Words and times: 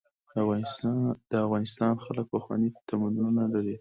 د 1.29 1.31
افغانستان 1.45 1.93
خلک 2.05 2.25
پخواني 2.33 2.69
تمدنونه 2.89 3.43
لري. 3.53 3.69